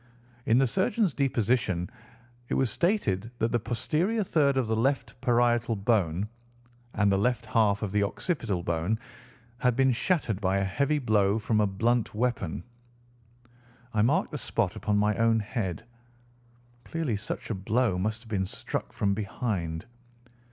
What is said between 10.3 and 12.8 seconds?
by a heavy blow from a blunt weapon.